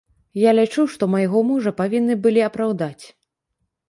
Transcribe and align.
Я 0.43 0.51
лічу, 0.59 0.85
што 0.93 1.09
майго 1.15 1.43
мужа 1.49 1.73
павінны 1.81 2.15
былі 2.23 2.41
апраўдаць. 2.47 3.05